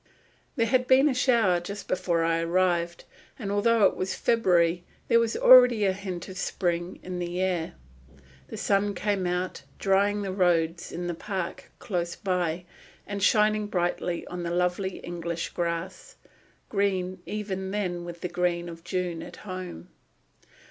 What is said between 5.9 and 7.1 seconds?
hint of spring